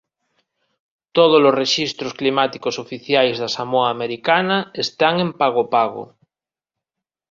Todos 1.17 1.41
os 1.49 1.57
rexistros 1.61 2.15
climáticos 2.19 2.75
oficiais 2.83 3.35
da 3.41 3.49
Samoa 3.55 3.87
Americana 3.95 4.57
están 4.83 5.15
en 5.25 5.29
Pago 5.41 5.63
Pago. 5.75 6.03